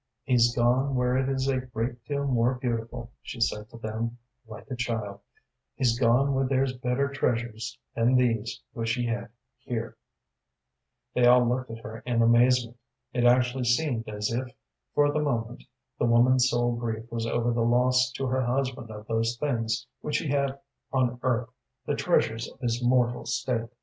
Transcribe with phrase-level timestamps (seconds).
[0.23, 4.65] "He's gone where it is a great deal more beautiful," she said to them, like
[4.71, 5.19] a child.
[5.75, 9.29] "He's gone where there's better treasures than these which he had
[9.59, 9.97] here."
[11.13, 12.77] They all looked at her in amazement.
[13.13, 14.47] It actually seemed as if,
[14.95, 15.65] for the moment,
[15.99, 20.17] the woman's sole grief was over the loss to her husband of those things which
[20.17, 20.59] he had
[20.91, 21.51] on earth
[21.85, 23.69] the treasures of his mortal state.